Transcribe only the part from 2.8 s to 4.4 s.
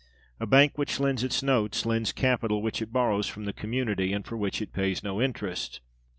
it borrows from the community, and for